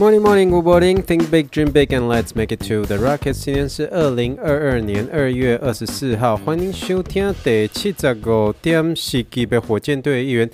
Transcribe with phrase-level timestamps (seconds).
[0.00, 1.02] Morning, morning, good morning.
[1.02, 3.34] Think big, dream big, and let's make it to the rocket.
[3.34, 10.50] 今天是二零二二年二月二十四号，欢迎收听第七十五点四集的火箭队一员。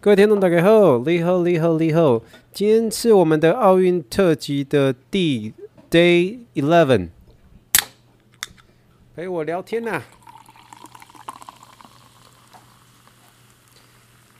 [0.00, 2.22] 各位听众大家好，你好，你好，你好。
[2.54, 5.52] 今天是我们的奥运特辑的第
[5.90, 7.10] Day Eleven。
[9.14, 10.02] 陪我聊天呐、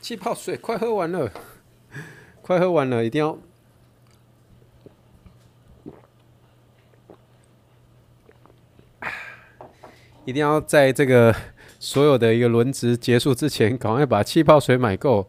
[0.01, 1.31] 气泡水快喝完了，
[2.41, 3.37] 快喝完了，一定要。
[10.27, 11.33] 一定要在这个
[11.79, 15.25] 所有的一个轮值结束之前，赶快把气泡水买够，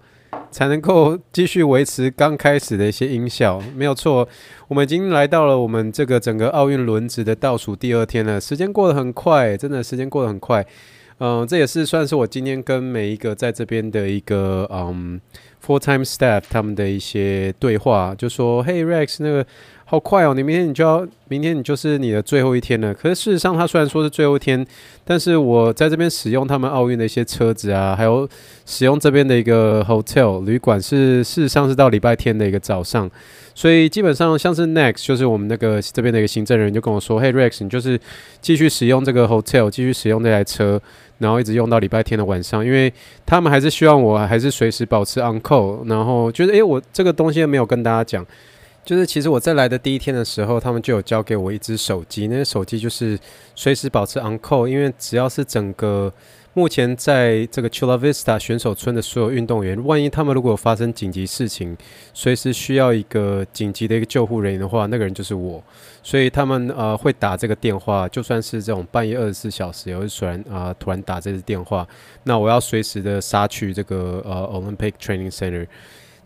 [0.51, 3.61] 才能够继续维持刚开始的一些音效。
[3.77, 4.29] 没有错，
[4.67, 10.67] 我们已经来到了我们这个整个奥运轮值的倒数第二天了，时间过得很快，真的时间过得很快。
[11.21, 15.21] 嗯，这也是算是我今天跟每一个在这边的一个嗯
[15.69, 19.47] full time staff 他们的一些对话，就说：“Hey Rex，那个。”
[19.91, 20.35] 好快哦！
[20.35, 22.93] 你明天你就要，明天你就是你的最后一天了。
[22.93, 24.63] 可是事实上，他虽然说是最后一天，
[25.03, 28.29] 但是我在这边使用他们奥运的一些车子啊，还有
[28.67, 33.11] 使用这边的一个 hotel 旅馆，是事实上是到礼拜天的一个早上。
[33.55, 37.99] 所以基本上像是 Next，就是我们那个这边的一个行政人就跟我说：“Hey Rex，你就是
[38.43, 40.79] 继续使用这个 hotel，继续使用这台车，
[41.19, 42.93] 然后一直用到礼拜天的晚上，因为
[43.27, 48.25] 他们还是希望我还是随时保持 on call，然后觉得诶，我这个东西没有跟大家讲。”
[48.85, 53.19] 就是其实我在来的第一天的时候，他们就有交给我一只手机，那个手机就是
[53.55, 56.11] 随时保持 on call，因为只要是整个
[56.59, 61.77] 目前在这个 Chula Vista 选手村的所有运动员，万一他们如果发生紧急事情，
[62.13, 65.63] 随时需要一个紧急的一个救护人员的话，那个人就是我，
[66.03, 71.87] 所以他们呃会打这个电话，就算是这种半夜二十四小时，也会突然啊突然打这个电话，
[72.25, 75.65] 那我要随时的杀去这个呃 Olympic Training Center。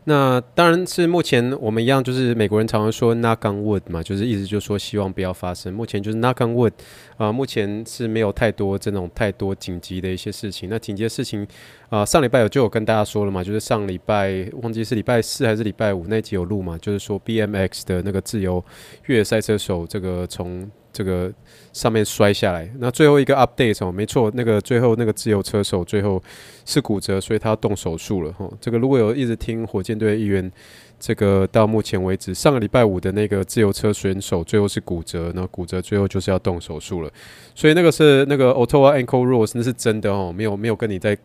[0.04, 5.72] 那当然是目前我们一样，就是美国人常常说 knock on wood 嘛，就是意思就是说希望不要发生。
[5.72, 6.72] 目前就是 knock on wood
[7.16, 10.68] 啊、目前是没有太多这种太多紧急的一些事情。
[10.68, 11.46] 那紧急的事情、
[11.92, 18.64] 呃，上礼拜有就有跟大家说了嘛，就是上礼拜忘记是礼拜四还是礼拜五那集有录嘛，就是说 BMX 的那个自由
[19.04, 20.70] 越野赛车手这个从。
[20.94, 21.32] 这个
[21.72, 26.22] 上面摔下来，那最后一个 update 哦，没错，那个最后那个自由车手最后
[26.66, 28.47] 是骨折，所以他要动手术了哈。
[28.60, 30.52] 这个如果有一直听火箭队的议员，
[31.00, 37.10] 这个到目前为止，上个礼拜五的那个自由车选手最后是骨折，那骨折最后就是要动手术了，
[37.54, 41.16] 所以那个是那个 Ottawa Ankle Rose 那是真的哦，没有没有跟你在。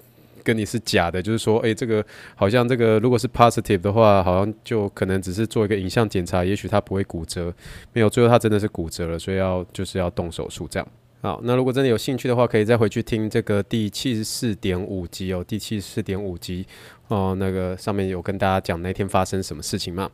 [0.47, 2.02] 跟你是假的，就是说，诶、这个
[2.34, 7.53] 好像这个如果是 positive 的话，好像就可能只是做一个影像检查，也许他不会骨折，
[7.91, 10.88] 没有，最后他真的是骨折了，所以要就是要动手术这样。
[11.19, 16.66] 好，那如果真的有兴趣的话，可以再回去听这个第七十四点五集哦，第七十四点五集
[17.09, 20.09] 哦，那个上面有跟大家讲那天发生什么事情嘛。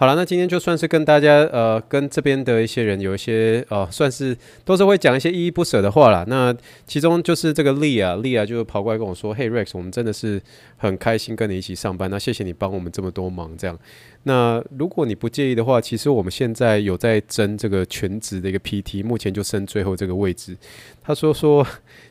[0.00, 4.34] 好了，那今天就算是跟大家呃，跟这边的一些人有一些呃，算是
[4.64, 6.24] 都是会讲一些依依不舍的话啦。
[6.26, 6.56] 那
[6.86, 10.40] 其中就是这个利亚，利亚就跑过来跟我说：“嘿，Rex，我们真的是
[10.78, 12.10] 很开心跟你一起上班。
[12.10, 13.78] 那谢谢你帮我们这么多忙，这样。
[14.22, 20.56] 那如果你不介意的话，其实我们现在有在争这个全职的一个 PT，目前就剩最后这个位置。
[21.02, 21.66] 他说说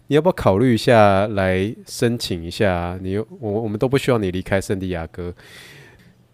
[0.06, 3.00] 你要不要考虑一下来申请一下？
[3.02, 5.34] 你我我们都不需要你离开圣地亚哥。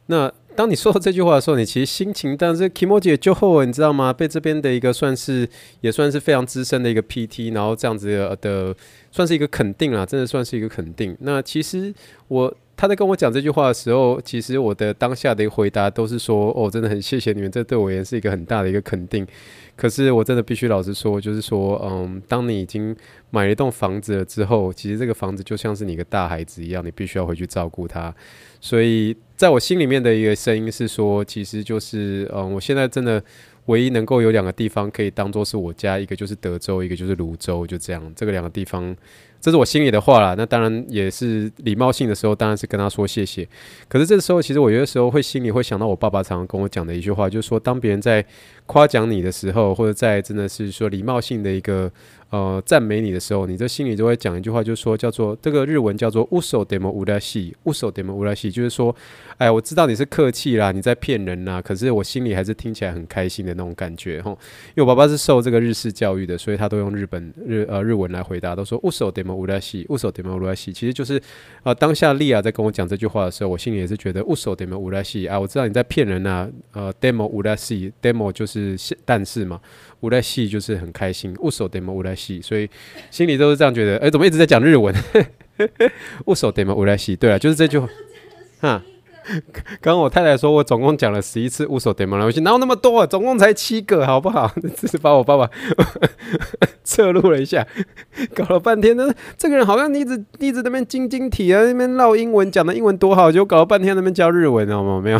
[0.07, 4.13] 那。”当你说到这句话的时候，你其实心情，但是 Kimo 姐就后，你知道吗？
[4.13, 5.47] 被这边的一个算是
[5.81, 8.07] 也算是非常资深的一个 PT，然后这样子
[8.41, 8.73] 的，
[9.11, 11.15] 算是一个肯定啦，真的算是一个肯定。
[11.19, 11.93] 那其实
[12.29, 19.25] 我他在跟我讲这句话的时候，其实我的当下的一个回答都是说，哦，真的很谢谢你们，这对我也是一个很大的一个肯定。
[19.75, 22.95] 可是我真的必须老实说，就是说，嗯，当你已经
[23.29, 28.13] 买了一栋房子了之后，其实这个房子就像是你一个大孩子一样，你必须要回去照顾它。
[28.61, 33.21] 所以，在我心里面的一个声音是说，其实就是，嗯，我现在真的
[33.65, 38.95] 唯一能够有两个地方可以当做是我家，一个就是德州，一个就是泸州，就这样，这个两个地方。
[39.45, 43.47] 这是我心里的话啦，那当然也是礼貌性的时候，当然是跟他说谢谢。
[43.87, 48.25] 可是这时候，其实我有的时候会心里会想到我爸爸常常跟我讲的一句话，就是说，当别人在
[48.65, 51.91] 夸奖你的时候，或者在真的是说礼貌性的一个。
[52.35, 58.93] 呃，赞美你的时候，你这心里就会讲一句话，就是说叫做这个日文叫做 “uso demo urashi”，“uso demo u r a s i 就是说，
[59.37, 64.31] 哎，我知道你是客气啦，你在骗人呐，可是我心里还是听起来很开心的那种感觉哈。
[64.75, 71.17] 因为我爸爸是受这个日式教育的，所以他都用日本日呃日文来回答，都说 “uso demo 乌拉西，乌手点么乌拉西，其实就是
[71.59, 79.61] 啊、呃，当下利亚在跟我讲这句话的时候，我心里也是觉得乌手点么乌拉西啊，我知道你在骗人呐、呃，demo 乌拉西，demo 就是但是嘛，
[80.01, 82.69] 乌拉西就是很开心，握手点么乌拉西，所以
[83.09, 84.93] 心里都是这样觉得，哎，怎么一直在讲日文？
[86.25, 87.89] 握手点么乌拉西，对啊，就是这句话，
[88.59, 88.83] 哈。
[89.81, 93.05] 刚刚我太太说，我总共讲了十一次乌索德马拉西，哪有那么多啊？
[93.05, 94.51] 总共才七个，好不好？
[94.77, 95.49] 只是把我爸爸
[96.83, 97.65] 侧录了一下，
[98.35, 99.11] 搞了半天呢。
[99.37, 105.01] 这个人好像一直一直那边晶晶体啊，那边唠英文，讲的英文多好，就搞了半天那边教日文，好吗？
[105.03, 105.19] 没有。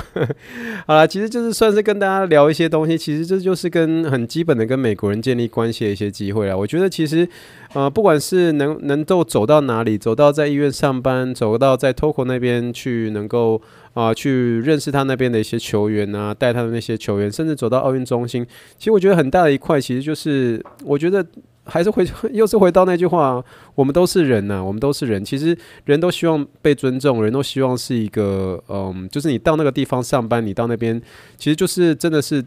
[0.86, 6.56] 好了，其实就是算是跟大家聊一些东西，其实这就是跟很基本的跟美国人建立关系的一些机会啊。
[6.56, 7.28] 我觉得其实。
[7.76, 13.62] 呃，不管是能能够走到哪里，走到在医院上班，走到在 TOKO 那边去，能够
[13.94, 21.26] 啊、去认识他那边的一些球员啊，带他的那些球员，甚至走到奥运中心，其实我觉得很大的一块，其实就是我觉得
[21.66, 23.44] 还是回 又是回到那句话，
[23.76, 31.02] 我们都是人呐、我们都是人，其实人都希望被尊重，人都希望是一个嗯，就是你到那个地方上班，你到那边，
[31.36, 32.42] 其实就是真的是。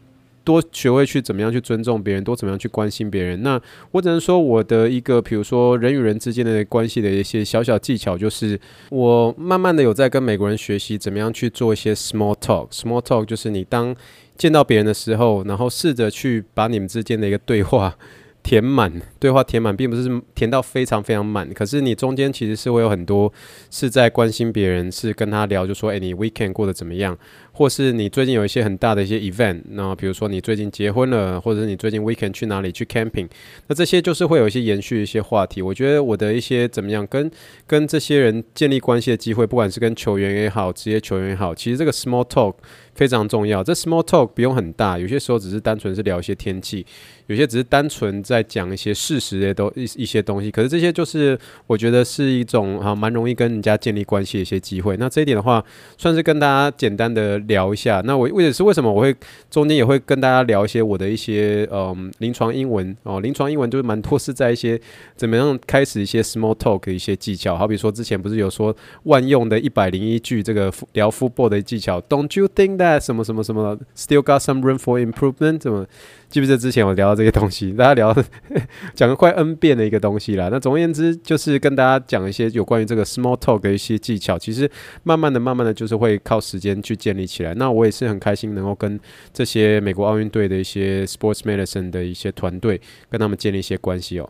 [0.49, 3.43] 多学会去怎么样去尊重别人，多怎么样去关心别人。
[3.43, 3.61] 那
[3.91, 8.59] 我只能说，我的一个，比如说人与人之间的关系的一些小小技巧，就是
[8.89, 12.71] 我慢慢的有在跟美国人学习怎么样去做一些 small talk。
[12.71, 13.95] small talk 就是你当
[14.39, 17.95] 见到别人的时候，然后试着去把你们之间的一个对话。
[18.41, 23.31] 填满对话，填满并不是填到非常非常满，可是你中间其实是会有很多
[23.71, 27.19] 是在关心别人，是跟他聊，就说，诶，你 weekend 过得怎么样？
[27.59, 33.27] 或是你最近有一些很大的一些 event，那比如说你最近结婚了，或者是你最近 weekend 去哪里去 camping，
[33.67, 35.61] 那这些就是会有一些延续一些话题。
[35.61, 37.29] 我觉得我的一些怎么样跟
[37.67, 42.55] 跟这些人建立关系的机会，不管是跟球员也好，职业球员也好，其实这个 small talk
[42.95, 43.65] 非常重要。
[43.65, 46.87] 这 small talk 不用很大，有些时候只是单纯是聊一些天气。
[47.29, 54.97] 有些只是单纯在讲一些事实的都一一些东西，可是这些就是我觉得是一种啊蛮容易跟人家建立关系的一些机会。
[54.97, 55.63] 那这一点的话，
[55.99, 58.03] 算是跟大家简单的聊一下。
[58.07, 59.15] 那我为的是为什么我会
[59.51, 64.81] 中间也会跟大家聊一些我的一些嗯临床英文哦，临床英文就是蛮多是在一些
[65.15, 75.59] 怎么样开始一些 small talk 的一些技巧，好比说之前不是有说万用的一百零一句这个聊 football 的技巧，Don't you think that 什么什么什么 still got some room for improvement
[75.59, 75.87] 怎么？
[76.29, 78.15] 记不记得之前我聊到这些东西，大家聊
[78.95, 80.49] 讲了快 N 遍的一个东西啦。
[80.53, 84.39] 那总而言之，就是跟大家讲一些有关于这个 small talk 的一些技巧。
[84.39, 84.71] 其实
[85.05, 87.55] 慢慢的、慢慢的就是会靠时间去建立起来。
[87.55, 89.01] 那我也是很开心能够跟
[89.33, 92.79] 这些美国奥运队的一些 sports medicine 的一些团队
[93.11, 94.29] 跟他们建立一些关系哦。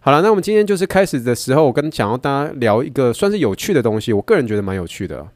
[0.00, 5.26] 好了，那我们今天就是开始的时候，我跟想要大家聊一个算是有趣的东西，我个人觉得蛮有趣的。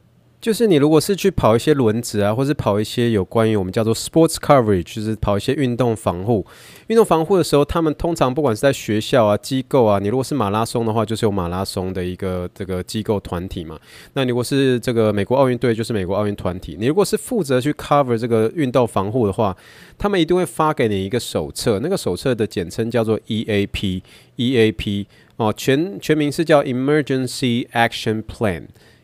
[0.43, 6.45] 就是你如果是去跑一些轮子啊，或是跑一些有关于我们叫做 sports coverage，就是跑一些运动防护。
[6.87, 13.79] 运动防护的时候，他们通常不管是在学校啊、机构啊，你如果是马拉松的话，就是有马拉松的一个这个机构团体嘛。
[14.15, 16.75] 那你如果是这个美国奥运队，就是美国奥运团体。
[16.77, 19.55] 你如果是负责去 cover 这个运动防护的话，
[19.97, 25.05] 他们一定会发给你一个手册，那个手册的简称叫做 EAP，EAP
[25.37, 28.63] 哦，全全名是叫 Emergency Action Plan。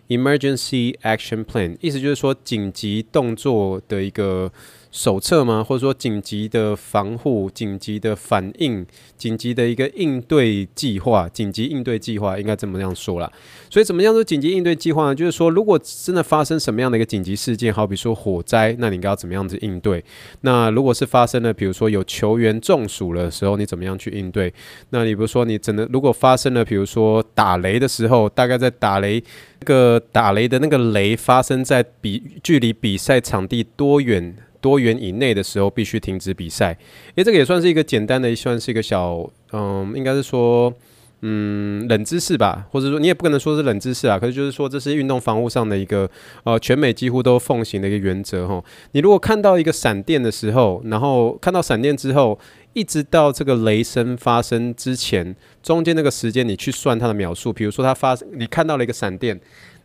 [0.10, 4.52] Emergency Action Plan 意思就是说紧急动作的一个
[4.91, 5.63] 手册吗？
[5.63, 8.86] 或者说紧急的防护、紧急的反应、
[9.18, 13.31] 紧急的一个应对计划、紧急应对计划应该这么样说啦。
[13.69, 15.15] 所以怎么样说紧急应对计划呢？
[15.15, 20.03] 就是说如果真的发生什么样的一个紧急事件，好比说火灾，那你应该要怎么样子应对？
[20.41, 24.53] 那如果是发生了，比如说有球员中暑的时候，你怎么样去应对？
[24.89, 29.24] 那你比如说你真的如果发生了，比如说打雷的时候，大概在打雷。
[29.62, 36.78] 那个打雷的那个雷发生在比距离比赛场地多远多远以内的时候，必须停止比赛。
[37.16, 40.74] 诶，这个也算是一个简单的，算是一个小，嗯，应该是说，
[41.22, 46.10] 嗯，冷知识吧，或者说你也不可能说是冷知识啊，可是就是说这是运动防护上的一个，
[46.44, 48.63] 呃，全美几乎都奉行的一个原则哈。
[48.92, 52.39] 你如果看到一个闪电的时候，然后看到闪电之后。
[52.74, 57.51] 一直到这个雷声发生之前，中间那个时间你去算它的秒数。
[57.51, 59.38] 比如说它发，你看到了一个闪电，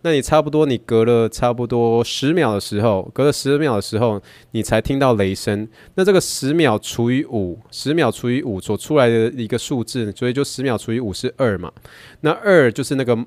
[0.04, 4.20] 那你差不多你隔了差不多十秒的时候，隔了十秒的时候，
[4.50, 5.66] 你才听到雷声。
[5.94, 11.72] 那这个十秒除以五，十秒除以五所出来的一个数字，所以就十秒除以五是二嘛。
[12.20, 13.18] 那二就是那个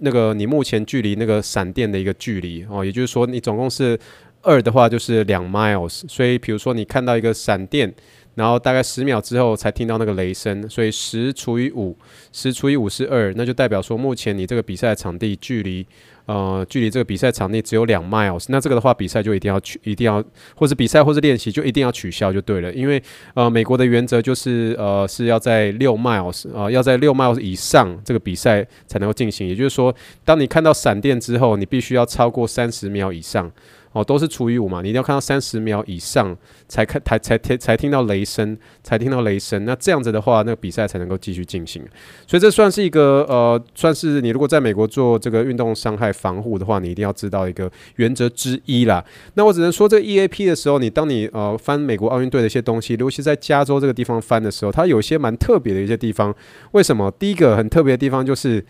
[0.00, 3.98] 那个你目前距离那个闪电的一个距离哦，也就是说你总共是
[4.42, 6.02] 二的话就是两 miles。
[6.06, 7.94] 所以比如说你看到一个闪电。
[8.36, 11.98] 然后大概十秒之后才听到那个雷声，所以十除以五，
[12.30, 15.84] 十除以五是二，那就代表说目前你这个比赛场地距离。
[16.26, 20.20] 呃，距离这个比赛场地只有两 miles，那这个的话，比赛就一定要取，一定要，
[20.56, 23.00] 或者比赛或是练习就一定要取消就对了，因为
[23.34, 33.48] 呃，美国的原则就是呃是要在六 miles，呃要在六 miles 以上这个比赛才能够进行，也就是说，当你看到闪电之后，你必须要超过三十秒以上。
[33.96, 36.36] 哦，都是除以五嘛，你一定要看到三十秒以上
[36.68, 39.64] 才看才才才才听到雷声，才听到雷声。
[39.64, 41.82] 那这样子的话，那个比赛才能够继续进行。
[42.26, 49.02] 所以这算是一个呃，算是你如果在美国做这个运动伤害防护的话，你一定要知道一个原则之一啦。
[49.32, 56.34] 那我只能说，这个 EAP 的时候，你当你呃翻美国奥运队的一些东西，尤其在加州这个地方翻的时候，它有些蛮特别的一些地方。
[56.72, 57.10] 为什么？
[57.18, 58.62] 第一个很特别的地方就是。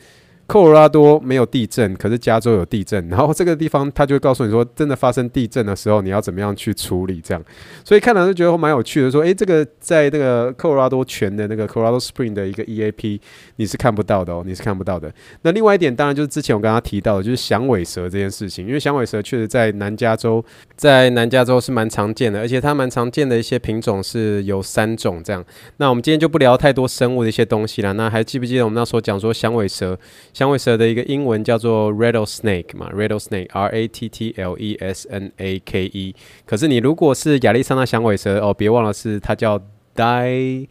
[0.46, 3.08] 科罗拉多没有地震，可是加州有地震。
[3.08, 7.20] 然后这个地方他就会告诉你说，真的发生地震的时候，你要怎么样去处理？
[7.20, 7.42] 这样，
[7.84, 9.10] 所以看了就觉得蛮有趣的。
[9.10, 13.20] 说，诶，这个在那个科罗拉多泉的那个 Colorado Spring 的一个 EAP，
[13.56, 15.12] 你是看不到的哦，你是看不到的。
[15.42, 18.66] 那另外一点，当然就是之前我刚刚提到的，就是响尾蛇这件事情。
[18.66, 20.44] 因为响尾蛇确实在南加州，
[20.76, 25.44] 在南加州是蛮常见的，而且它蛮常见的一些品种是有三种这样。
[25.78, 27.92] 那我们今天就不聊太多生物的一些东西了。
[27.94, 29.98] 那还记不记得我们那时候讲说响尾蛇？
[30.36, 36.14] 响尾蛇的一个英文叫做 rattlesnake 嘛，rattlesnake，R A T T L E S N A K E。
[36.44, 39.58] 可是你如果是亚利桑那响尾蛇哦，别忘了是它叫
[39.94, 40.68] di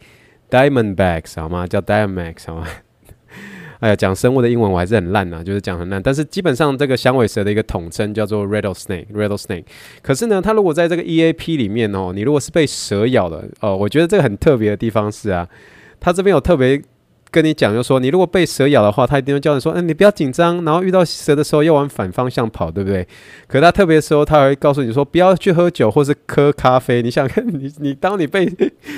[0.48, 1.66] diamondbacks 好吗？
[1.66, 2.68] 叫 diamondbacks 好吗？
[3.82, 6.00] 哎呀，讲生物的英文我还是很烂呐，就是讲很烂。
[6.00, 9.64] 但是基本上这个响尾蛇的一个统称叫做 rattlesnake，rattlesnake。
[10.00, 15.48] 可是呢，它如果在这个 EAP 里面哦，你如果是被蛇咬了哦，我觉得这个很特别的地方是啊，
[15.98, 16.80] 它这边有特别。
[17.36, 23.06] 跟你讲，就说你如果被蛇咬的话，他一定会叫你说，嗯、你不要紧张，然后遇到蛇的时候要往反方向跑，对不对？
[23.46, 27.02] 可他特别的时候，他会告诉你说，不要去喝酒或是喝咖啡。
[27.02, 28.50] 你想看，你你当你被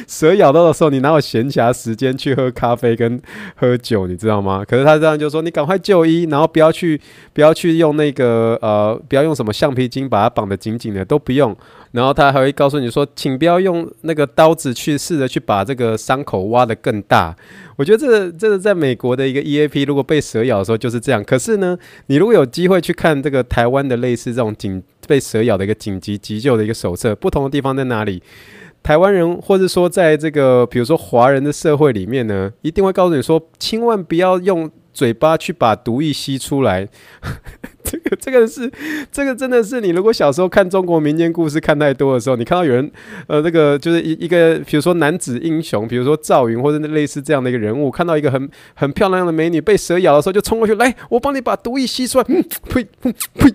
[0.06, 3.20] 蛇咬到的时候，你哪有闲暇时间去喝咖啡跟
[3.56, 4.64] 喝酒，你知道吗？
[4.64, 7.00] 可是他这样就说，你赶快就医，然后不要去
[7.32, 11.56] 不要去用那个呃，不要用什么橡皮筋把它绑得紧紧的，都不用。
[11.92, 17.34] 然后他还会告诉你说，请不要用那个刀子去试着去把这个伤口挖得更大。
[17.76, 21.22] 我觉得这个这个在美国的一个 EAP，如果被蛇咬的时候就是这样。
[21.24, 28.22] 可是呢，你如果有机会去看这个台湾的类似这种紧被蛇咬的一个紧急急救的一个手册，不同的地方在哪里？
[28.82, 36.88] 台湾人或者说在这个比如说华人的社会里面呢，一定会告诉你说，千万不要用嘴巴去把毒液吸出来。
[37.88, 38.70] 这个这个是
[39.10, 42.90] 这个真的是你如果小时候看中国民间故事看太多的时候，你看到有人
[43.26, 52.24] 呃那个就是一一个比如说男子英雄，比如说赵云或者类似这样的一个人物，看到一个很很漂亮的美女被蛇咬的时候，就冲过去来，我帮你把毒液吸出来。
[52.28, 53.50] 嗯，呸呸呸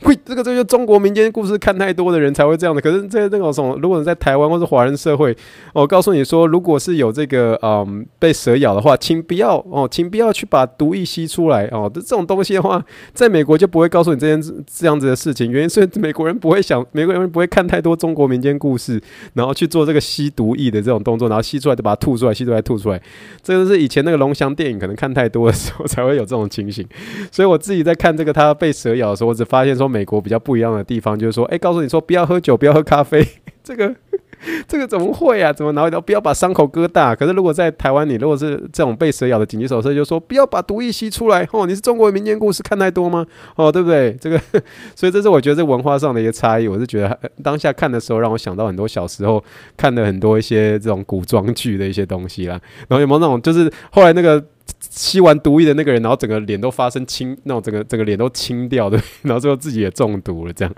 [0.00, 0.18] 呸！
[0.26, 2.82] 这个这就中国民间故事看太多的人才会这样的。
[2.82, 5.34] 可是这那种什么，如果你在台湾或是华人社会，
[5.72, 11.90] 我告诉你说，如果是有这个嗯被蛇咬的话，请不要哦，请不要去把毒液吸出来哦。
[11.94, 13.77] 这这种东西的话，在美国就不。
[13.78, 19.00] 不会告诉你这件这样子的事情，原因是美国人不会想，美国人不会看太多中国民间故事，
[19.34, 23.00] 然后去做这个吸毒液的这种动作，然后吸出来就把它吐出来，吸出来吐出来。
[23.40, 26.84] 这个是以前那个龙翔电影可能看太多的时候才会有这种情形。
[27.30, 33.24] 所以我自己在看这个他被蛇咬的时候，我只发现说美国比较不一样的地方就是说，哎，告诉你说不要喝酒，不要喝咖啡，
[33.62, 33.94] 这个。
[34.66, 35.52] 这个怎么会啊？
[35.52, 36.00] 怎么挠一刀？
[36.00, 37.14] 不要把伤口割大。
[37.14, 41.48] 可是如果在台湾，你如果是这种被蛇咬的紧急手册，就说不要把毒液吸出来。
[41.52, 43.26] 哦，你是中国民间故事看太多吗？
[43.56, 44.16] 哦，对不对？
[44.20, 44.40] 这个，
[44.94, 46.68] 所以这是我觉得这文化上的一个差异。
[46.68, 49.42] 我是觉得当下看的时候，让我想到很多小时候
[49.76, 52.60] 看的很多一些这种古装剧的一些东西啦。
[52.88, 54.44] 然后有没有那种，就是后来那个。
[54.80, 60.74] 吸完毒液的那个人，然后整个脸都发生青，那种整个整个脸都青掉，的，然后最后自己也中毒了，这样。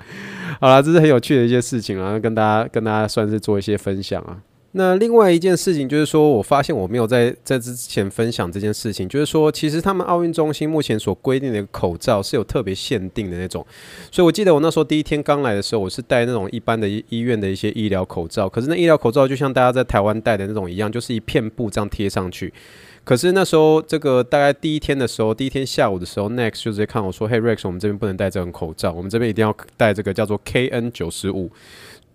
[0.61, 4.39] 好啦，这是很有趣的一些事情啊，跟大家跟大家算是做一些分享啊。
[4.73, 13.67] 那另外一件事情就是说，我发现我没有在在之前分享这件事情，就是说，其实他们奥运中心目前所规定的口罩是有特别限定的那种，
[14.13, 22.55] 所以我记得我那时候第一天刚来的时候，我是戴那种一般的医院的一些医疗口罩，可是那医疗口罩就像大家在台湾戴的那种一样，就是一片布这样贴上去。
[23.03, 31.51] 可是那时候，这个大概第一天的时候，第一天下午的时候，Next 就直接看我说：“：“Hey，Rex，我们这边不能戴这种口罩，我们这边一定要戴这个叫做 KN 九十五。”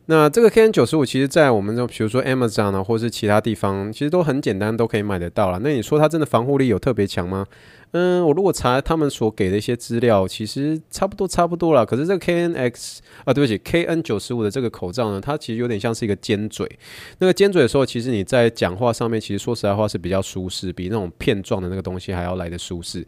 [0.07, 5.59] 那这个 KN 九十五，其实在我们这比如说 Amazon 啊，或是其他地方，其实都很简单，都可以买得到了。
[5.63, 7.45] 那你说它真的防护力有特别强吗？
[7.91, 11.85] 嗯，我如果查他们所给的一些资料，其实差不多差不多了。
[11.85, 16.69] 可是这个 KNX 啊，对不起，KN 九十五的这个口罩呢，它其实有点像是一个尖嘴。
[17.19, 23.05] 那个尖嘴的时候，其实你在讲话上面，其实说实在话是比较舒适，比那种片状的那个东西还要来得舒适。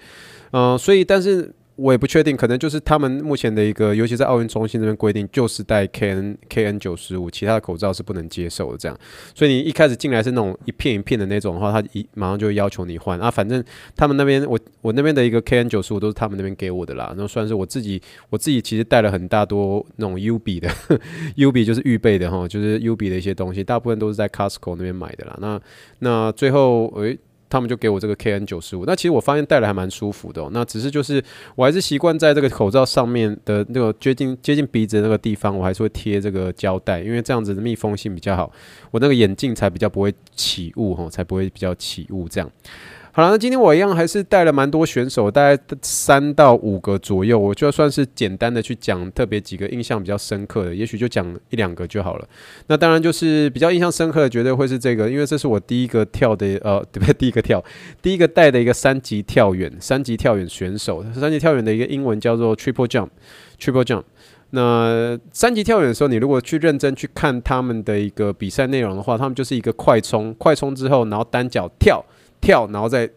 [0.52, 8.78] 嗯，所以但是我也不确定，可能就是他们目前的一个，尤其在奥运中心这边规定，就是戴 KN KN 九十五，其他的口罩是不能接受的。
[8.78, 9.00] 这样，
[9.36, 13.30] 所以你一开始进来是那种一片一片的那种的话，他一马上就要求你换啊。
[13.30, 13.64] 反正
[13.96, 17.14] 他们那边，我我那边的一个 KN 九十五都是他们那边给我的啦。
[17.16, 20.68] 那算是我自己，我自己其实带了很大多那种 UB 的，
[21.38, 25.38] UB 就是预备的哈，就是 UB 的一些东西，大部分都是在 Costco 那边买的啦。
[25.40, 25.62] 那
[26.00, 27.18] 那最后诶。
[27.50, 30.48] 他们就给我这个 KN 九十五，那其实我发现戴了还蛮舒服的。
[30.52, 31.24] 那只是就是
[31.56, 38.52] 我还是习惯在这个口罩上面的那个接近接近鼻子的那个地方，我还是会贴这个胶带，因为这样子的密封性比较好，
[38.92, 42.52] 我那个眼镜才比较不会起雾哈，才不会比较起雾这样。
[43.18, 52.28] 好了，那今天我一样还是带了蛮多选手，大概三到五个左右，我就算是简单的去讲特别几个印象比较深刻的，也许就讲一两个就好了。
[52.68, 57.14] 那当然就是比较印象深刻的，绝对会是这个，因为这是我第一个跳的，呃，对不对？
[57.16, 57.60] 第一个跳，
[58.04, 64.04] 第一个带的一个三级跳远，三级跳远选手，三级跳远的一个英文叫做 triple jump，triple jump。
[64.52, 72.06] 那三级跳远的时候，你如果去认真去看他们的一个比赛内容的话，他们就是一个快冲，快冲之后，然后单脚跳。
[72.42, 73.10] 跳，然后再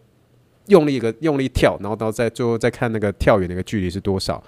[0.67, 4.41] 用力一个用力跳，然后到再最后再看那个跳远那个距离是多少。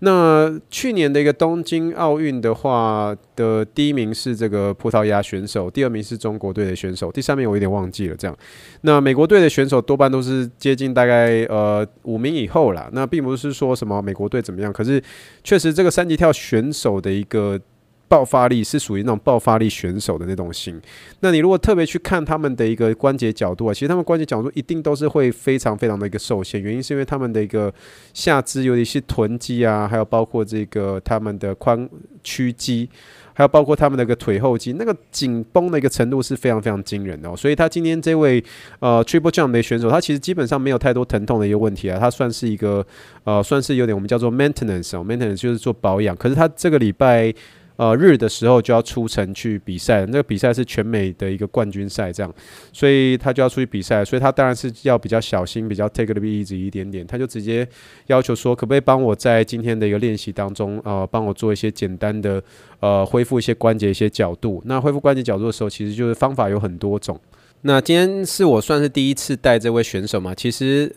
[0.00, 8.14] 那去年的一个东京奥运的话的第一名是这个葡萄牙选手，第二名是中国队的选手，第三名我有点忘记了。
[8.16, 8.38] 这样，
[8.82, 12.88] 那美国队的选手多半都是接近大概呃五名以后啦。
[12.92, 15.02] 那并不是说什么美国队怎么样，可是
[15.42, 17.60] 确实这个三级跳选手的一个。
[18.08, 20.80] 爆发力是属于那种爆发力选手的那种型。
[21.20, 26.60] 那你如果特别去看他们的一个关节角度啊，其实他们关节角度一定都是会非常非常的一个受限。
[26.60, 27.72] 原因是因为他们的一个
[28.14, 31.88] 下肢有一些臀肌啊，还有包括这个他们的髋
[32.24, 32.88] 屈肌，
[33.34, 37.36] 还有包括他们的一个腿后肌，那个紧绷的一个程度是非常非常惊人的哦。
[37.36, 38.42] 所以他今天这位
[38.80, 42.84] 呃 Triple Jump 的选手，他其实基本上没有太多疼痛的一个问题啊，他算是一个
[43.24, 46.16] 呃算是有点我们叫做 maintenance 哦，maintenance 就是做保养。
[46.16, 47.34] 可是他这个礼拜。
[47.78, 52.34] 呃，日的时候就要出城去比赛，那个比赛是全美的一个冠军赛，这样，
[52.72, 57.06] 所以他就要出去比赛，所以他当然是要比较小心，比较 take it easy 一点点。
[57.06, 57.64] 他就直接
[58.08, 62.42] 要求说，可不可以帮我在今天的一个练习当中，呃，帮我做一些简单的，
[62.80, 64.60] 呃，恢复一些关节一些角度。
[64.64, 67.20] 那恢复关节角度的时候，其实就是方法有很多种。
[67.60, 70.92] 那今天是我算是第一次带这位选手嘛，其实。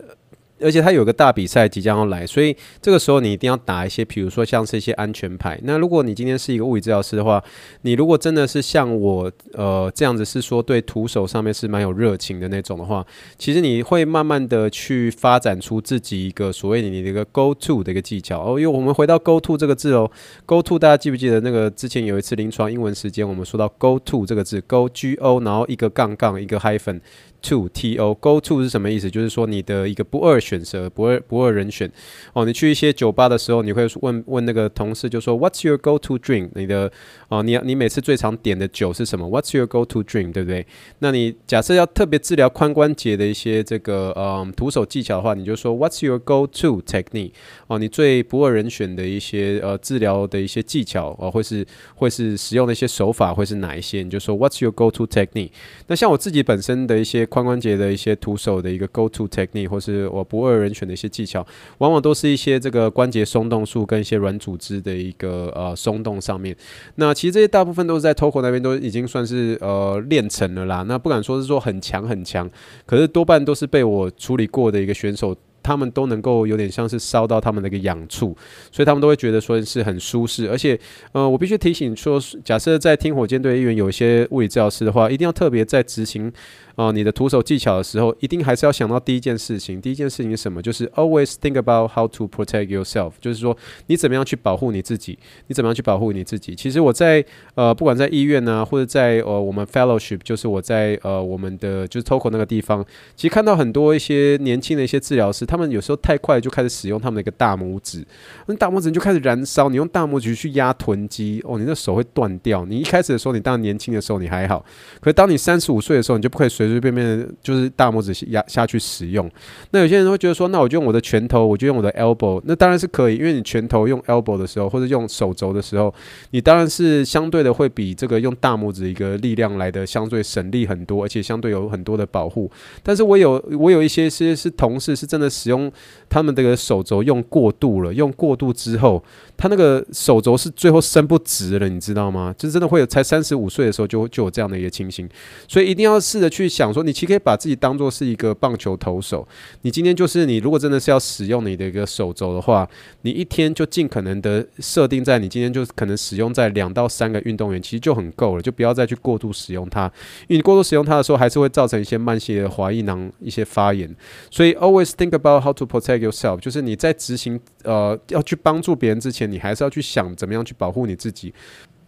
[0.62, 5.60] 而且他有个大比赛即将要来，所以这个时候你一定要打一些，比如说像是一些安全牌。
[5.64, 7.44] 那如果你今天是一个物理治疗师的话，
[7.82, 13.06] 你如果真的是像我呃这样子，是说对徒手上面是蛮有热情的那种的话，
[13.38, 18.60] 其实你会慢慢的去发展出自己一个所谓你的一个 go to 的一个技巧哦。
[18.60, 20.10] 因为我们回到 go to 这个字哦
[20.46, 27.00] ，go to 大家记不记得那个之前有一次临床英文时间，我们说到 go to 这个字，go G O，然后一个杠杠一个 hyphen。
[27.44, 29.10] To T O Go To 是什么意思？
[29.10, 31.92] 就是说你的一个不二选择，不二不二人选
[32.34, 32.46] 哦。
[32.46, 36.52] 你去一些酒吧的时候，你会问问那个同事，就说 What's your go to drink？
[36.54, 36.92] 你的
[37.30, 40.32] 哦，你你每次最常点的酒是什么？What's your go to drink？
[40.32, 40.68] 对不对？
[41.00, 47.32] 那你假设要特别治疗髋关节的一些这个嗯徒手技巧的话，你就说 What's your go to technique？
[47.66, 54.04] 哦，你最不二人选的一些呃治疗的一些技巧哦，会是会是使用的一些手法会是哪一些？
[54.04, 55.50] 你就说 What's your go to technique？
[55.88, 57.28] 那像我自己本身的一些。
[57.32, 61.46] 髋关节的一些徒手的一个 go to technique，或是我不二人选的一些技巧，
[61.78, 66.54] 往往都是一些这个关节松动术跟一些软组织的一个呃松动上面。
[66.96, 70.84] 那其实这些大部分都是在 TOCO 那边都已经算是呃练成了啦。
[70.88, 72.48] 那不敢说是说很强很强，
[72.86, 75.36] 可是多半都是被我处理过的一个选手。
[75.64, 78.36] 他们都能够有点像是烧到他们的一个痒处，
[78.72, 80.50] 所以他们都会觉得说是很舒适。
[80.50, 80.76] 而且，
[81.12, 86.34] 呃，我必须提醒说，假设在听火箭队医院有一些物理治疗师的话，一定要特别在执行
[86.82, 89.80] 啊、呃、你的徒手技巧的时候，一定还是要想到第一件事情。
[89.80, 90.62] 第一件事情是什么？
[90.62, 93.56] 就是 always think about how to protect yourself，就是说
[93.88, 96.56] 你怎么样去保护你自己，你怎么样去保护你自己。
[96.56, 102.84] 其实我在呃，不管在医院呢、啊，或者在呃我们 fellowship，就是我在呃我们的就是 TOCO 那个地方，
[103.16, 105.46] 其实看到很多一些年轻的一些治疗师。
[105.46, 108.06] 他们有时候太快就开始使用他们的一个大拇指，
[108.48, 109.70] 那大拇指就开始燃烧。
[109.70, 112.66] 你用大拇指去压臀肌，哦，你的手会断掉。
[112.66, 114.66] 你一开始的时候，你当年轻的时候你还好，
[115.00, 119.30] 可是当你三十五岁的时候，你就不可以随随随便便就是大拇指压下去使用。
[119.72, 125.94] 那有些人会觉得说，那我就用我的拳头，我就用我的 elbow，那当然是可以，因为你拳头用 elbow 的时候，或者用手肘的时候，
[126.32, 132.50] 你当然是相对的会比这个用大拇指一个力量来的相对省力很多，而且相对有很多的保护。
[132.82, 135.72] 但是我有我有一些是是同事是真的使用。
[136.10, 139.02] 他们这个手肘用过度了，用过度之后，
[139.38, 142.36] 他那个手肘是最后伸不直了，你知道吗？
[142.38, 145.08] 就真的会有才三十五岁的时候就就有这样的一个情形，
[145.48, 149.28] 所以一定要试着去想说，你其实可以把自己当做是一个棒球投手。
[149.62, 152.68] 你今天就是你，如果真的是要使用你的一个手肘的话，
[153.04, 159.86] 你一天就尽可能的设定在你今天就可能使用在两到三个运动员，其实就很够了，就不要再去过度使用它。
[160.28, 163.90] 因为你过度使用它的时候，还是会造成一些慢性的滑液囊一些发炎。
[164.30, 171.34] 所以 always think about how to protect yourself，就是你在执行呃要去帮助别人之前，你还是要去想怎么样去保护你自己。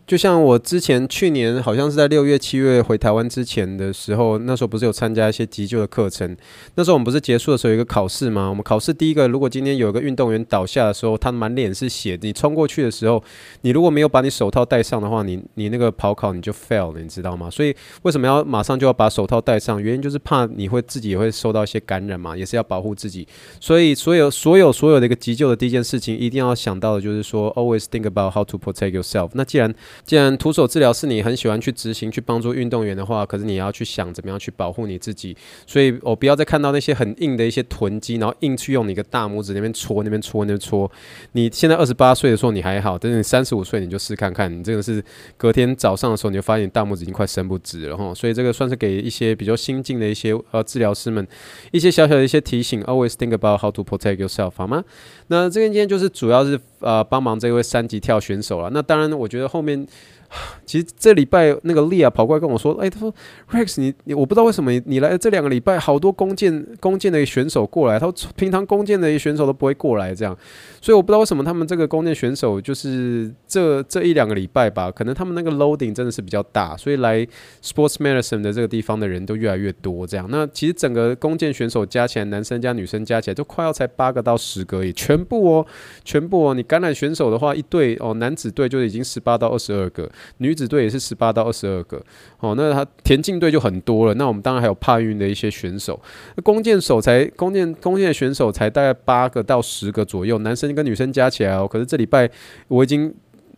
[0.06, 6.36] 就像我之前去年好像是在六月七月回台湾之前的时候，那时候不是有参加一些急救的课程。
[6.76, 8.50] 那时候我们不是结束的时候有一个考试吗？
[8.50, 13.24] 我们考试第一个，如果今天有一个运动员倒下的时候，他满脸是血，你冲过去的时候，
[13.62, 17.50] 你如果没有把你手套戴上的话，你你那个跑考你就 fail 了，你知道吗？
[17.50, 19.82] 所以为什么要马上就要把手套戴上？
[19.82, 23.28] 原因就是怕你会自己也会受到一些感染嘛，也是要保护自己。
[23.60, 29.30] 所以所有所有所有的一个急救的第一件事情，一定要想到的就是说，always think about how to protect yourself。
[29.34, 29.74] 那既然
[30.06, 35.36] 既然徒手治疗是你很喜欢去执行、去帮助运动员的话，可是你要去想怎么样去保护你自己。
[35.66, 40.92] 所以我不要再看到那些很硬的一些臀肌，然后硬去用你一个大拇指那边戳、那边戳、那边戳。
[41.34, 45.04] 你现在二十八岁的时候你还好，但是你三十五岁你就试看看，你这个是
[45.38, 48.14] 隔天早上的时候你就发现你大拇指已经快伸不直了哈。
[48.14, 51.28] 所以这个算是给一些比较新进的一些呃治疗师们
[51.72, 52.84] 一些小小的一些提醒。
[52.84, 54.84] Always think about how to protect yourself，好吗？
[55.28, 58.69] 那这个今天就是主要是呃帮忙这位三级跳选手了。
[58.72, 59.88] 那当然，我觉得后面。
[60.65, 63.13] 其实这礼拜那个莉亚跑过来跟我说：“哎，他说
[63.52, 70.36] Rex，你你我不知道为什么你来这两个礼拜好多弓箭弓箭的选手过来，他说平常弓箭的选手都不会过来这样，
[70.82, 77.28] 所以我不知道为什么他们这个弓箭选手就是这这一两个礼拜吧，可能他们那个 loading 真的是比较大，所以来
[77.62, 80.28] Sports Medicine 的这个地方的人都越来越多这样。
[80.32, 85.65] 那其实整个弓箭选手加起来，男生加女生加起来都快要才八个到十个而已，全部哦，
[86.04, 92.02] 全部哦，你橄榄选手的话，一队哦，男子队就已经十八到二十二个。”女子队也是十八到二十二个，
[92.40, 94.14] 哦，那他田径队就很多了。
[94.16, 96.00] 那我们当然还有帕运的一些选手，
[96.44, 101.68] 弓箭手才弓箭弓箭选手才大概八个到十个左右，男生跟女生加起来哦。
[101.68, 102.30] 可是这礼拜
[102.68, 103.14] 我已经。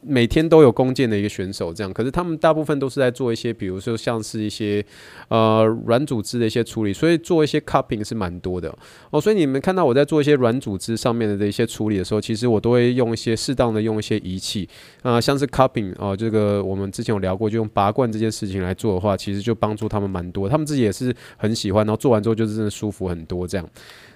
[0.08, 4.86] 每天都有弓箭的一个选手，这样，可是他们大部分都是在做一些，比如说像是一些
[5.30, 8.72] 呃软组织的一些处理，所以做一些 cupping 是蛮多的
[9.10, 9.20] 哦。
[9.20, 14.70] 所以你们看到我在做一些软组织上面的这些处理的时候，其实我都会用一些适当的用一些仪器
[15.02, 23.68] 啊、像是 cupping 哦，这个我们之前有聊过，就用拔罐这件事情来做的话，其实就帮助他们蛮多，他们自己也是很喜欢，然后做完之后就是真的舒服很多这样。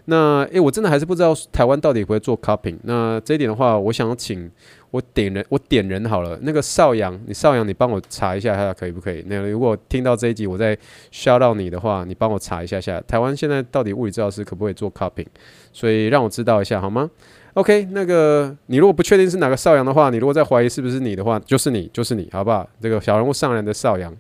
[0.06, 2.78] 那诶、我真的还是不知道台湾到底会不会做 cupping。
[2.84, 4.50] 那这一点的话，我想请。
[4.92, 6.38] 我点人，我点人好了。
[6.42, 9.24] 那个邵阳，你邵阳，你帮我查一下，下可以不可以？
[9.28, 10.78] 那如果听到这一集，我再
[11.12, 15.26] shout 到你的话，你帮我查一下下，台湾现在到底物理治疗师可不可以做 copy？
[15.72, 17.10] 所以让我知道一下好吗
[17.54, 22.68] ？OK，那个你如果不确定是哪个邵阳的话，你如果在怀疑是不是你的话，就是你，就是你，好不好？
[22.82, 24.16] 这个小人物上来的邵阳。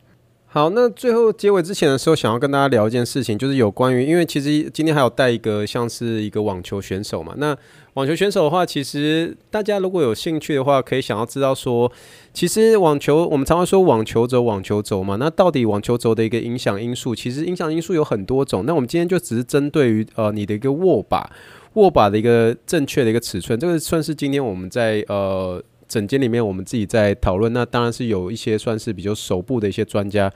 [0.52, 7.36] 好，那最后结尾之前的时候，想要跟大家聊一件事情，就是有关于，因为其实今天还有带一个像是一个网球选手嘛。
[7.38, 7.56] 那
[7.94, 11.92] 网球选手的话，其实大家如果有兴趣的话，可以想要知道说，
[12.34, 18.64] 其实网球我们常常说网球肘、网球肘嘛，那到底网球肘的一个影响因素，其实影响因素有很多种。
[18.66, 21.30] 那我们今天就只是针对于呃你的一个握把，
[21.74, 25.64] 握把的一个正确的一个尺寸，这个算是今天我们在呃。
[25.90, 30.32] 诊间里面，我们自己在讨论，那当然是有一些算是比较手部的一些专家，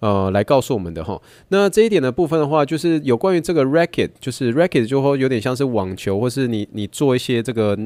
[0.00, 1.20] 呃，来告诉我们的哈。
[1.48, 7.76] 那这一点的部分的话，就是有关于这个 racket，就是 racket 就会有点像是网球，或是你你做一些这个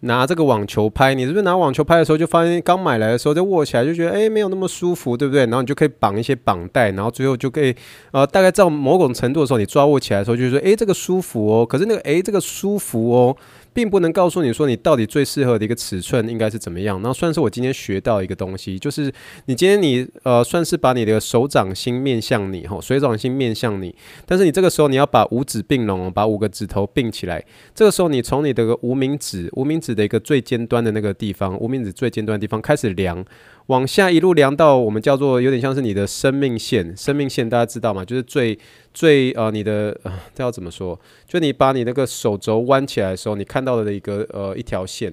[0.00, 5.42] 拿这个网球拍，你是不是拿网球拍的时候就发现刚买来的时候就握起来就觉得诶没有那么舒服，对不对？
[5.42, 7.72] 然后你就可以绑一些绑带，然后最后就可以
[8.10, 13.36] 呃大概到某种程度的时候，你抓握起来的时候就是说诶这个舒服哦，可是那个诶这个舒服哦。
[13.74, 17.00] 并不能告诉你说你到底最适合的一个尺寸应该是怎么样。
[17.02, 19.12] 那算是我今天学到一个东西，就是
[19.46, 23.94] 你今天你呃算是把你的手掌心面向你哈，手掌心面向你，
[24.26, 27.44] 但是你这个时候你要把五指并拢，把五个指头并起来。
[27.74, 33.24] 这个时候你从你的无名指，无名指的一个最尖端的那个地方，无名指最尖端的地方开始量。
[33.66, 38.04] 往下一路量到我们叫做有点像是你的生命线，生命线大家知道吗？
[38.04, 38.58] 就是最
[38.92, 39.98] 最呃你的
[40.34, 40.98] 这要怎么说？
[41.26, 45.12] 就你把你那个手肘弯起来的时候，你看到的一个呃一条线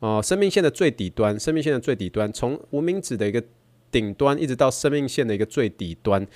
[0.00, 3.42] 啊、生命线的最底端，生命线的最底端，从无名指的一个
[3.90, 6.26] 顶端一直到生命线的一个最底端，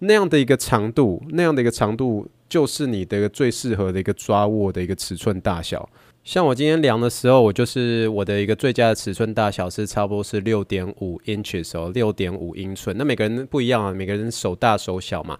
[0.00, 5.88] 那样的一个长度，那样的一个长度就是你的一个最适合的一个抓握的一个尺寸大小。
[6.22, 12.96] 像我今天量的时候，我就是我的一个最佳的尺寸大小是差不多是六点五 inches 哦，六点五英寸。
[12.96, 15.38] 那每个人不一样啊，每个人手大手小嘛。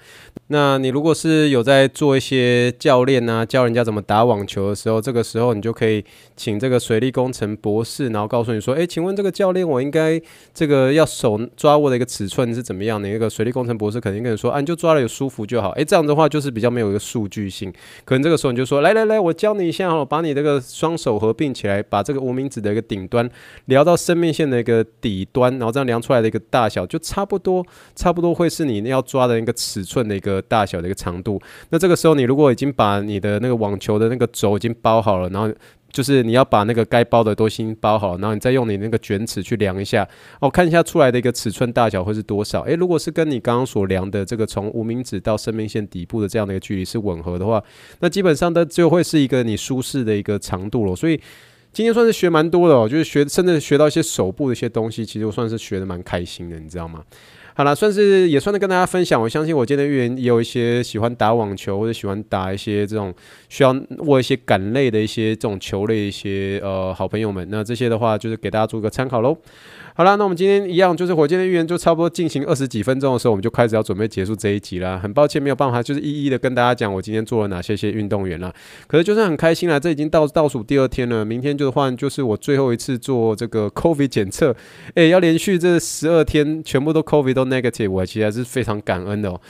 [0.49, 6.05] 那你如果是有在做一些教练啊，教人家怎么打网球的时候，这个时候你就可以
[6.37, 10.21] 请这个水利工程博士，然后告诉你说，哎，请问这个教练，我应该
[10.53, 13.09] 这个要手抓握的一个尺寸是怎么样的？
[13.09, 15.71] 一个水利工程博士肯定跟你说，啊，你就抓了有舒服就好。
[15.71, 17.73] 哎，这样的话就是比较没有一个数据性。
[18.05, 23.27] 可能这个时候你就说，来来来，我教你一下哦，把你这个双手合并起来，把这个无名指的一个顶端
[23.65, 27.65] 量到生命线的一个底端，然后这样量出来的一个大小就差不多，
[27.97, 30.34] 差不多会是你要抓的一个尺寸的一个。
[30.43, 35.53] 大小的一个长度，那这个时候你如果已经把你的那个网球的那个轴已经包好了，然后
[35.93, 40.07] 就是你要把那个该包的都先包好，然后你再用你那个卷尺去量一下，
[40.41, 42.63] 哦，看一下出来的一个尺寸大小会是多少？
[42.63, 47.63] 诶，如果是跟你刚刚所量的这个从无名指到生命线底部的这样的一个距离是吻合的话，
[48.01, 50.97] 那基本上它就会是一个你舒适的一个长度了。
[50.97, 51.21] 所以
[51.73, 57.05] 今天算是学蛮多的哦，就是学甚至学到一些手部的一些东西，其实我算是学的蛮开心的，你知道吗？
[57.57, 59.23] 好了，算是也算是跟大家分享。
[59.23, 63.15] 我相信我今天的会员也有一些喜欢打网球或者喜欢打一些这种
[63.49, 67.47] 需要握一些杆类的一些这种球类一些呃好朋友们。
[67.53, 69.39] 那这些的话就是给大家做个参考喽。
[69.97, 74.99] 好啦，那我们今天一样，就是火箭的预言就差不多进行二十几分钟的时候，我们就开始要准备结束这一集啦。
[75.01, 78.53] 很抱歉没有办法，就是一一的跟大家讲我今天做了哪些些运动员啦。
[78.89, 84.53] 可是就是很开心啦，这已经倒倒数第二天了，明天就换就是我最后一次做这个 COVID 检测。
[84.95, 89.41] 诶、要连续这十二天全部都 COVID 都 negative，我其实还是非常感恩的哦。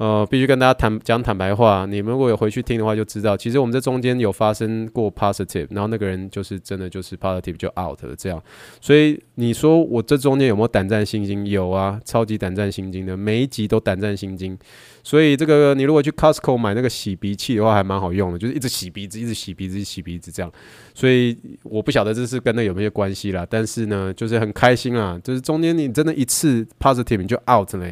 [0.00, 8.42] 呃，必须跟大家谈讲坦白话，你们如果有回去听的话，就知道其实我们这中间有发生过 positive，然后那个人就是真的就是 positive 就 out 了这样。
[8.80, 11.46] 所以你说我这中间有没有胆战心惊？
[11.46, 14.58] 有啊，超级胆战心惊的，每一集都胆战心惊。
[15.02, 20.50] 所以这个你如果去 Costco 买那个洗鼻器的话，还蛮好用的，就是一直洗鼻子，一直洗鼻子，一直洗鼻子这样。
[20.94, 27.86] 所以我不晓得这是跟那有没有关系啦，但是呢，就是很开心啊，就是中间你真的一次 positive 你就 out 了。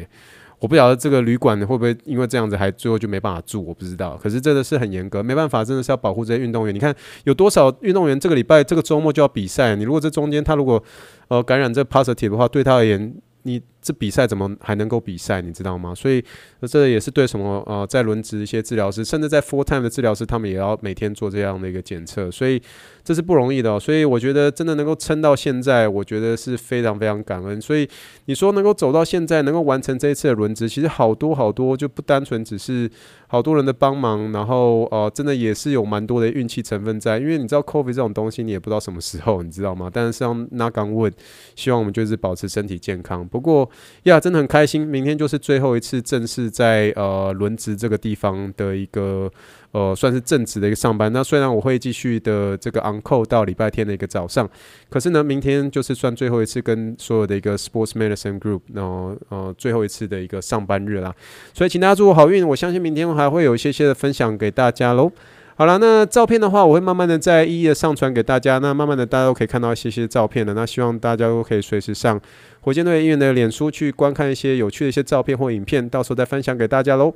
[0.59, 4.17] 我不晓得这个旅馆会不会因为这样子还最后就没办法住，我不知道。
[4.21, 6.75] 可是真的是很严格，没办法，真的是要保护这些运动员。
[6.75, 6.93] 你看
[7.23, 10.83] 有多少运动员这个礼拜这个周末就要比赛，你如果这中间他如果
[11.29, 13.13] 呃感染这 positive 的话，对他而言。
[13.43, 15.41] 你这比赛怎么还能够比赛？
[15.41, 15.95] 你知道吗？
[15.95, 16.23] 所以
[16.67, 22.61] 这也是对什么呃，在轮值一些治疗师，甚至在 full time 的治疗师，他们也要每天做这样的一个检测，所以
[23.03, 23.79] 这是不容易的哦。
[23.79, 27.61] 所以我觉得真的能够撑到现在，我觉得是非常非常感恩。
[27.61, 27.87] 所以
[28.25, 32.89] 你说能够走到现在，能够完成这一次的轮值，其实好多好多就不单纯只是
[33.27, 37.17] 好多人的帮忙，然后呃，真的也是有蛮多的运气成分在。
[37.17, 39.89] 因为你知道 COVID 这种东西，你也不知道什么时候，你知道吗？
[39.91, 41.13] 但是像 knock on wood，
[41.55, 43.27] 希望我们就是保持身体健康。
[43.27, 43.68] 不过
[44.03, 49.31] 呀，真的很开心，明天就是最后一次正式在呃轮值这个地方的一个
[49.71, 51.11] 呃算是正职的一个上班。
[51.11, 54.49] 那虽然我会继续的这个 on call 到礼拜天的一个早上，
[54.89, 61.13] 可是呢，明天就是算最后一次跟所有的一个 Sports Medicine Group，然后呃最后一次的一个上班日啦。
[61.53, 65.11] 所以请大家祝我好运，我相信明天还会有一些些的分享给大家喽。
[65.59, 68.59] 好了，那照片的话，我会慢慢的再一一的上传给大家。
[68.59, 70.53] 那慢慢的，大家都可以看到一些些照片了。
[70.53, 72.17] 那希望大家都可以随时上
[72.61, 77.13] 火箭队医院的脸书去观看一些有趣的一些照片或影片，到时候再分享给大家喽。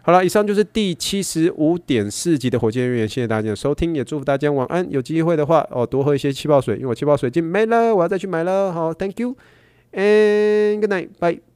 [0.00, 4.90] 好了，以上就是第七十五点四集的火箭队员，谢谢大家的收听，也祝福大家晚安。
[4.90, 8.72] 有机会的话，哦，多喝一些气泡水，因为我气泡水已经没了，我要再去买了。
[8.72, 9.36] 好，Thank you
[9.92, 11.51] and good night，bye。